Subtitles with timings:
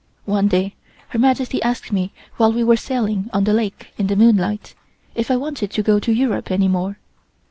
[0.25, 0.73] One day
[1.09, 4.73] Her Majesty asked me while we were sailing on the lake in the moonlight,
[5.13, 6.97] if I wanted to go to Europe any more.